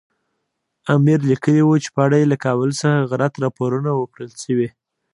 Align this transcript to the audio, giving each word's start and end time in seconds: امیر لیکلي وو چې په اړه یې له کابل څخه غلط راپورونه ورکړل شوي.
امیر 0.93 1.19
لیکلي 1.31 1.61
وو 1.65 1.75
چې 1.83 1.89
په 1.95 1.99
اړه 2.05 2.15
یې 2.21 2.27
له 2.33 2.37
کابل 2.45 2.69
څخه 2.81 3.07
غلط 3.11 3.33
راپورونه 3.43 3.89
ورکړل 3.93 4.31
شوي. 4.43 4.69